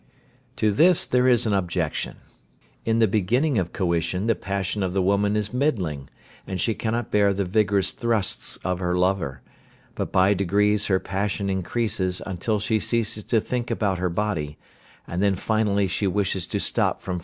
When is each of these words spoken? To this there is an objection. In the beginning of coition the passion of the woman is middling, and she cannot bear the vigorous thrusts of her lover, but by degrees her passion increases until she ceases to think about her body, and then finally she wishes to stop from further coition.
To 0.55 0.71
this 0.71 1.05
there 1.05 1.27
is 1.27 1.45
an 1.45 1.53
objection. 1.53 2.17
In 2.85 2.97
the 2.97 3.07
beginning 3.07 3.59
of 3.59 3.71
coition 3.71 4.25
the 4.25 4.33
passion 4.33 4.81
of 4.81 4.93
the 4.93 5.01
woman 5.03 5.35
is 5.35 5.53
middling, 5.53 6.09
and 6.47 6.59
she 6.59 6.73
cannot 6.73 7.11
bear 7.11 7.35
the 7.35 7.45
vigorous 7.45 7.91
thrusts 7.91 8.57
of 8.65 8.79
her 8.79 8.97
lover, 8.97 9.43
but 9.93 10.11
by 10.11 10.33
degrees 10.33 10.87
her 10.87 10.99
passion 10.99 11.51
increases 11.51 12.19
until 12.25 12.59
she 12.59 12.79
ceases 12.79 13.21
to 13.25 13.39
think 13.39 13.69
about 13.69 13.99
her 13.99 14.09
body, 14.09 14.57
and 15.05 15.21
then 15.21 15.35
finally 15.35 15.87
she 15.87 16.07
wishes 16.07 16.47
to 16.47 16.59
stop 16.59 16.99
from 17.03 17.19
further 17.19 17.19
coition. 17.19 17.19